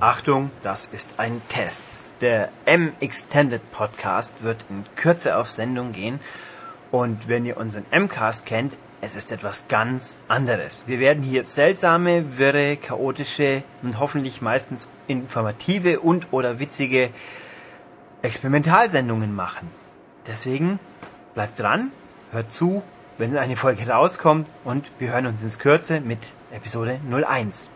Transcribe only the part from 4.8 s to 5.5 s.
Kürze auf